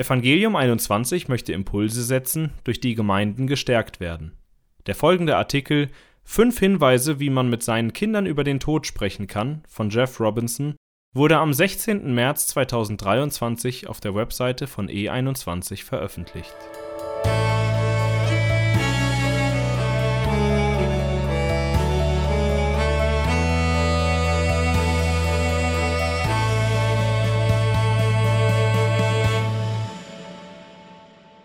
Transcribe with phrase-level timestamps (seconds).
[0.00, 4.32] Evangelium 21 möchte Impulse setzen, durch die Gemeinden gestärkt werden.
[4.86, 5.90] Der folgende Artikel
[6.22, 10.76] Fünf Hinweise, wie man mit seinen Kindern über den Tod sprechen kann von Jeff Robinson
[11.14, 12.14] wurde am 16.
[12.14, 16.54] März 2023 auf der Webseite von E21 veröffentlicht.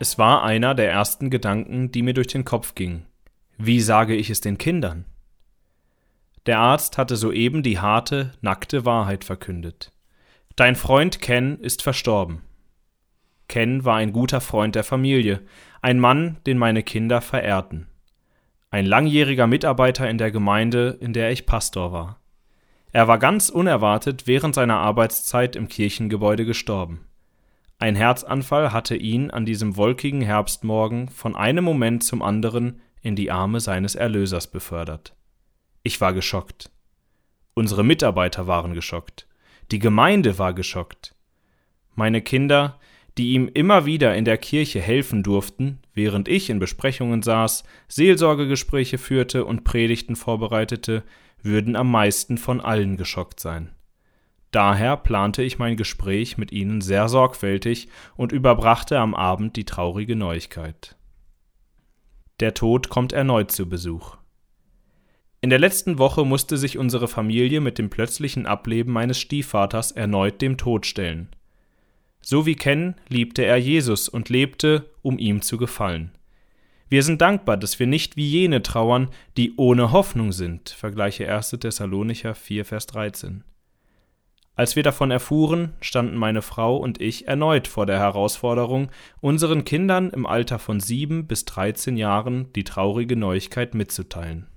[0.04, 3.06] Es war einer der ersten Gedanken, die mir durch den Kopf gingen.
[3.58, 5.06] Wie sage ich es den Kindern?
[6.46, 9.94] Der Arzt hatte soeben die harte, nackte Wahrheit verkündet.
[10.58, 12.42] Dein Freund Ken ist verstorben.
[13.48, 15.40] Ken war ein guter Freund der Familie,
[15.82, 17.88] ein Mann, den meine Kinder verehrten.
[18.72, 22.20] Ein langjähriger Mitarbeiter in der Gemeinde, in der ich Pastor war.
[22.92, 27.08] Er war ganz unerwartet während seiner Arbeitszeit im Kirchengebäude gestorben.
[27.84, 33.30] Ein Herzanfall hatte ihn an diesem wolkigen Herbstmorgen von einem Moment zum anderen in die
[33.30, 35.14] Arme seines Erlösers befördert.
[35.84, 36.72] Ich war geschockt.
[37.54, 39.28] Unsere Mitarbeiter waren geschockt.
[39.70, 41.14] Die Gemeinde war geschockt.
[41.94, 42.80] Meine Kinder,
[43.18, 48.98] die ihm immer wieder in der Kirche helfen durften, während ich in Besprechungen saß, Seelsorgegespräche
[48.98, 51.04] führte und Predigten vorbereitete,
[51.42, 53.72] würden am meisten von allen geschockt sein.
[54.54, 60.16] Daher plante ich mein Gespräch mit ihnen sehr sorgfältig und überbrachte am Abend die traurige
[60.16, 60.96] Neuigkeit.
[62.40, 64.16] Der Tod kommt erneut zu Besuch.
[65.42, 70.40] In der letzten Woche musste sich unsere Familie mit dem plötzlichen Ableben meines Stiefvaters erneut
[70.40, 71.30] dem Tod stellen.
[72.22, 76.12] So wie Ken liebte er Jesus und lebte, um ihm zu gefallen.
[76.90, 80.70] Wir sind dankbar, dass wir nicht wie jene trauern, die ohne Hoffnung sind.
[80.70, 81.50] Vergleiche 1.
[81.60, 83.44] Thessalonicher 4, Vers 13.
[84.56, 90.12] Als wir davon erfuhren, standen meine Frau und ich erneut vor der Herausforderung, unseren Kindern
[90.12, 94.48] im Alter von sieben bis dreizehn Jahren die traurige Neuigkeit mitzuteilen.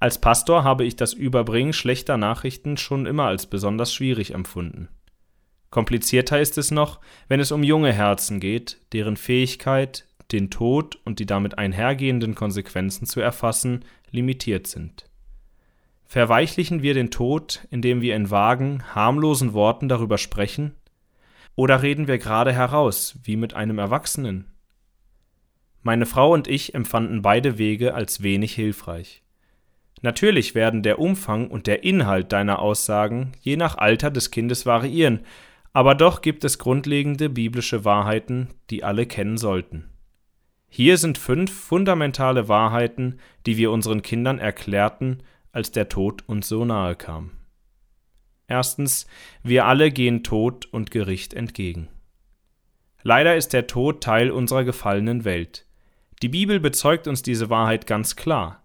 [0.00, 4.88] Als Pastor habe ich das Überbringen schlechter Nachrichten schon immer als besonders schwierig empfunden.
[5.70, 6.98] Komplizierter ist es noch,
[7.28, 13.06] wenn es um junge Herzen geht, deren Fähigkeit, den Tod und die damit einhergehenden Konsequenzen
[13.06, 15.04] zu erfassen, limitiert sind.
[16.12, 20.74] Verweichlichen wir den Tod, indem wir in vagen, harmlosen Worten darüber sprechen?
[21.54, 24.52] Oder reden wir gerade heraus, wie mit einem Erwachsenen?
[25.80, 29.22] Meine Frau und ich empfanden beide Wege als wenig hilfreich.
[30.02, 35.20] Natürlich werden der Umfang und der Inhalt deiner Aussagen je nach Alter des Kindes variieren,
[35.72, 39.88] aber doch gibt es grundlegende biblische Wahrheiten, die alle kennen sollten.
[40.68, 45.22] Hier sind fünf fundamentale Wahrheiten, die wir unseren Kindern erklärten
[45.52, 47.30] als der Tod uns so nahe kam.
[48.48, 49.06] Erstens,
[49.42, 51.88] wir alle gehen Tod und Gericht entgegen.
[53.02, 55.66] Leider ist der Tod Teil unserer gefallenen Welt.
[56.22, 58.62] Die Bibel bezeugt uns diese Wahrheit ganz klar.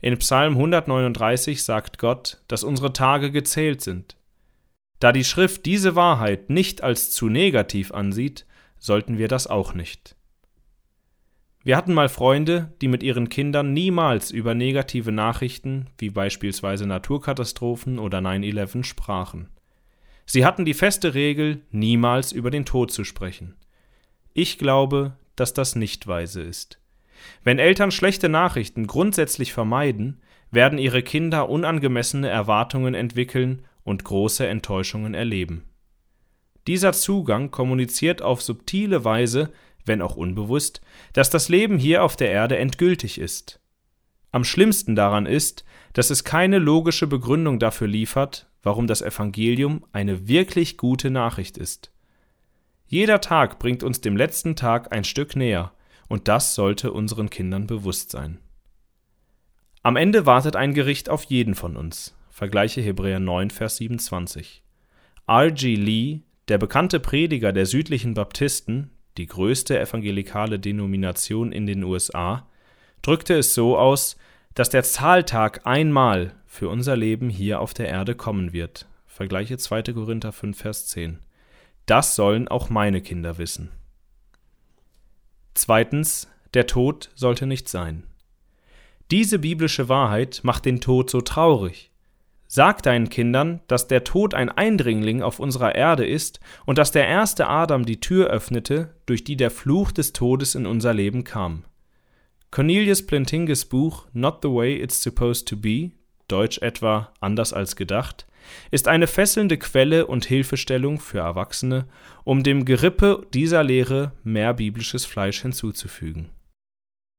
[0.00, 4.16] In Psalm 139 sagt Gott, dass unsere Tage gezählt sind.
[5.00, 8.46] Da die Schrift diese Wahrheit nicht als zu negativ ansieht,
[8.78, 10.13] sollten wir das auch nicht.
[11.64, 17.98] Wir hatten mal Freunde, die mit ihren Kindern niemals über negative Nachrichten wie beispielsweise Naturkatastrophen
[17.98, 19.48] oder 9-11 sprachen.
[20.26, 23.56] Sie hatten die feste Regel, niemals über den Tod zu sprechen.
[24.34, 26.78] Ich glaube, dass das nicht weise ist.
[27.44, 30.20] Wenn Eltern schlechte Nachrichten grundsätzlich vermeiden,
[30.50, 35.64] werden ihre Kinder unangemessene Erwartungen entwickeln und große Enttäuschungen erleben.
[36.66, 39.50] Dieser Zugang kommuniziert auf subtile Weise
[39.84, 40.80] wenn auch unbewusst,
[41.12, 43.60] dass das Leben hier auf der Erde endgültig ist.
[44.32, 50.26] Am schlimmsten daran ist, dass es keine logische Begründung dafür liefert, warum das Evangelium eine
[50.26, 51.92] wirklich gute Nachricht ist.
[52.86, 55.72] Jeder Tag bringt uns dem letzten Tag ein Stück näher,
[56.08, 58.38] und das sollte unseren Kindern bewusst sein.
[59.82, 62.16] Am Ende wartet ein Gericht auf jeden von uns.
[62.30, 64.62] Vergleiche Hebräer 9, Vers 27.
[65.26, 65.74] R.G.
[65.76, 72.48] Lee, der bekannte Prediger der südlichen Baptisten, die größte evangelikale Denomination in den USA,
[73.02, 74.16] drückte es so aus,
[74.54, 78.86] dass der Zahltag einmal für unser Leben hier auf der Erde kommen wird.
[79.06, 79.82] Vergleiche 2.
[79.94, 81.18] Korinther 5, Vers 10.
[81.86, 83.70] Das sollen auch meine Kinder wissen.
[85.54, 88.04] Zweitens, der Tod sollte nicht sein.
[89.10, 91.90] Diese biblische Wahrheit macht den Tod so traurig.
[92.56, 97.04] Sag deinen Kindern, dass der Tod ein Eindringling auf unserer Erde ist und dass der
[97.04, 101.64] erste Adam die Tür öffnete, durch die der Fluch des Todes in unser Leben kam.
[102.52, 105.90] Cornelius Plantingas Buch Not the Way It's Supposed to Be,
[106.28, 108.28] Deutsch etwa anders als gedacht,
[108.70, 111.88] ist eine fesselnde Quelle und Hilfestellung für Erwachsene,
[112.22, 116.30] um dem Gerippe dieser Lehre mehr biblisches Fleisch hinzuzufügen.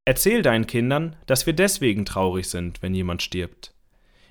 [0.05, 3.74] Erzähl deinen Kindern, dass wir deswegen traurig sind, wenn jemand stirbt.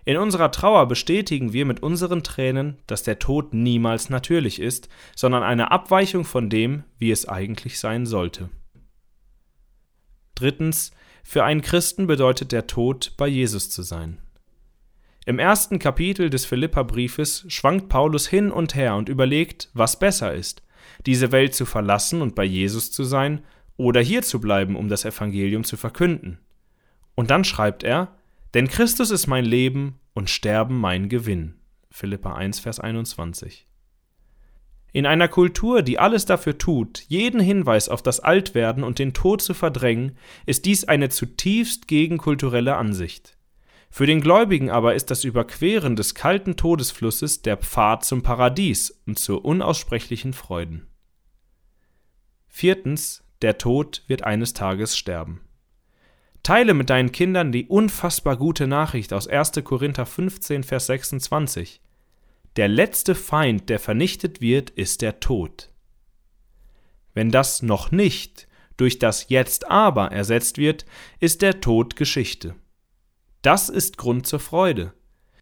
[0.07, 5.43] In unserer Trauer bestätigen wir mit unseren Tränen, dass der Tod niemals natürlich ist, sondern
[5.43, 8.51] eine Abweichung von dem, wie es eigentlich sein sollte.
[10.35, 10.93] Drittens,
[11.23, 14.19] für einen Christen bedeutet der Tod, bei Jesus zu sein.
[15.25, 20.63] Im ersten Kapitel des Philipperbriefes schwankt Paulus hin und her und überlegt, was besser ist,
[21.07, 23.43] diese Welt zu verlassen und bei Jesus zu sein
[23.79, 26.41] oder hier zu bleiben, um das Evangelium zu verkünden.
[27.15, 28.15] Und dann schreibt er,
[28.55, 31.55] denn Christus ist mein Leben und Sterben mein Gewinn.
[31.91, 33.67] Philippa 1, Vers 21.
[34.93, 39.43] In einer Kultur, die alles dafür tut, jeden Hinweis auf das Altwerden und den Tod
[39.43, 40.17] zu verdrängen,
[40.47, 43.37] ist dies eine zutiefst gegenkulturelle Ansicht.
[43.91, 49.19] Für den Gläubigen aber ist das Überqueren des kalten Todesflusses der Pfad zum Paradies und
[49.19, 50.87] zur unaussprechlichen Freuden.
[52.47, 55.44] Viertens, der Tod wird eines Tages sterben.
[56.45, 59.53] Teile mit deinen Kindern die unfassbar gute Nachricht aus 1.
[59.65, 61.81] Korinther 15, Vers 26.
[62.57, 65.71] Der letzte Feind, der vernichtet wird, ist der Tod.
[67.15, 68.47] Wenn das noch nicht
[68.77, 70.85] durch das Jetzt aber ersetzt wird,
[71.19, 72.55] ist der Tod Geschichte.
[73.41, 74.93] Das ist Grund zur Freude.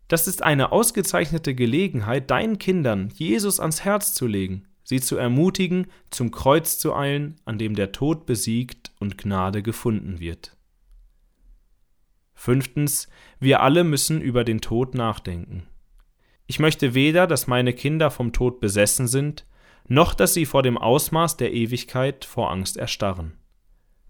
[0.07, 5.89] Das ist eine ausgezeichnete Gelegenheit, deinen Kindern Jesus ans Herz zu legen, sie zu ermutigen,
[6.11, 10.57] zum Kreuz zu eilen, an dem der Tod besiegt und Gnade gefunden wird.
[12.43, 13.07] Fünftens,
[13.39, 15.69] wir alle müssen über den Tod nachdenken.
[16.49, 19.47] Ich möchte weder, dass meine Kinder vom Tod besessen sind,
[19.87, 23.35] noch dass sie vor dem Ausmaß der Ewigkeit vor Angst erstarren.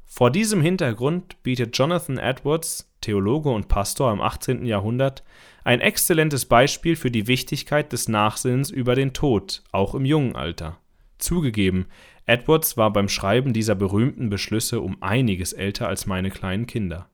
[0.06, 4.64] Vor diesem Hintergrund bietet Jonathan Edwards, Theologe und Pastor im 18.
[4.64, 5.24] Jahrhundert,
[5.62, 10.78] ein exzellentes Beispiel für die Wichtigkeit des Nachsinns über den Tod, auch im jungen Alter.
[11.18, 11.84] Zugegeben,
[12.24, 17.10] Edwards war beim Schreiben dieser berühmten Beschlüsse um einiges älter als meine kleinen Kinder.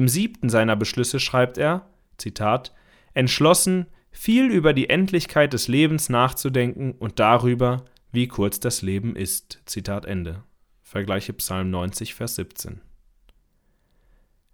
[0.00, 2.72] Im siebten seiner Beschlüsse schreibt er, Zitat,
[3.12, 9.60] entschlossen, viel über die Endlichkeit des Lebens nachzudenken und darüber, wie kurz das Leben ist.
[9.66, 10.42] Zitat Ende.
[10.80, 12.80] Vergleiche Psalm 90, Vers 17.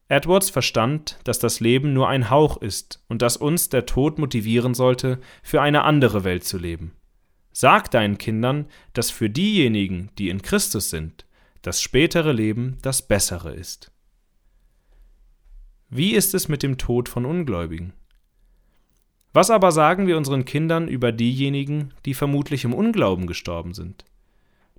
[0.08, 4.75] Edwards verstand, dass das Leben nur ein Hauch ist und dass uns der Tod motivieren
[4.75, 6.90] sollte, für eine andere Welt zu leben.
[7.52, 11.25] Sag deinen Kindern, dass für diejenigen, die in Christus sind,
[11.62, 13.93] das spätere Leben das bessere ist.
[15.88, 17.93] Wie ist es mit dem Tod von Ungläubigen?
[19.33, 24.05] Was aber sagen wir unseren Kindern über diejenigen, die vermutlich im Unglauben gestorben sind?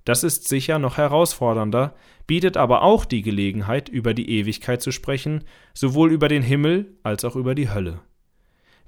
[0.04, 1.94] Das ist sicher noch herausfordernder,
[2.26, 7.24] bietet aber auch die Gelegenheit, über die Ewigkeit zu sprechen, sowohl über den Himmel als
[7.24, 8.00] auch über die Hölle.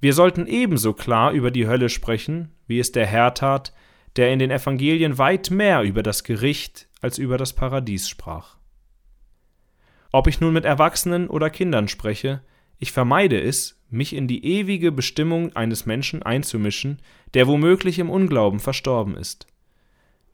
[0.00, 3.72] Wir sollten ebenso klar über die Hölle sprechen, wie es der Herr tat,
[4.16, 8.59] der in den Evangelien weit mehr über das Gericht als über das Paradies sprach.
[10.12, 12.42] Ob ich nun mit Erwachsenen oder Kindern spreche,
[12.78, 17.00] ich vermeide es, mich in die ewige Bestimmung eines Menschen einzumischen,
[17.34, 19.46] der womöglich im Unglauben verstorben ist.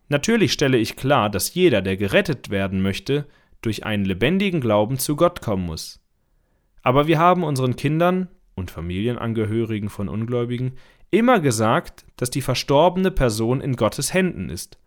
[0.08, 3.26] Natürlich stelle ich klar, dass jeder, der gerettet werden möchte,
[3.60, 6.00] durch einen lebendigen Glauben zu Gott kommen muss.
[6.82, 10.74] Aber wir haben unseren Kindern und Familienangehörigen von Ungläubigen
[11.10, 14.78] immer gesagt, dass die verstorbene Person in Gottes Händen ist,